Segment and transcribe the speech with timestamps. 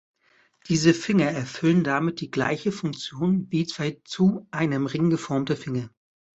[0.67, 5.91] Diese Finger erfüllen damit die gleiche Funktion wie zwei zu einem Ring geformte Finger.